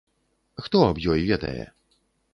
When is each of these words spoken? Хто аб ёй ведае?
Хто 0.67 0.81
аб 0.87 0.97
ёй 1.11 1.21
ведае? 1.29 1.65